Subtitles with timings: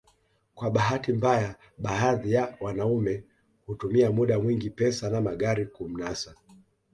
[0.55, 3.23] Kwa bahati mbaya baadhi ya wanaume
[3.65, 6.35] hutumia muda mwingi pesa na magari kumnasa